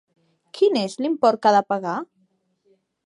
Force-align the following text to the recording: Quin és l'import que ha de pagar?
Quin 0.59 0.79
és 0.83 0.95
l'import 1.03 1.41
que 1.43 1.51
ha 1.51 1.57
de 1.57 1.61
pagar? 1.75 1.95